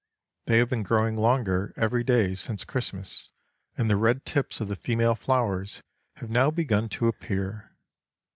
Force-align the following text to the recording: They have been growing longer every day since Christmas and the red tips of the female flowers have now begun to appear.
They 0.47 0.57
have 0.57 0.69
been 0.71 0.81
growing 0.81 1.15
longer 1.15 1.73
every 1.77 2.03
day 2.03 2.33
since 2.33 2.65
Christmas 2.65 3.29
and 3.77 3.87
the 3.87 3.97
red 3.97 4.25
tips 4.25 4.59
of 4.59 4.67
the 4.67 4.75
female 4.75 5.13
flowers 5.13 5.83
have 6.15 6.29
now 6.31 6.49
begun 6.49 6.89
to 6.89 7.07
appear. 7.07 7.69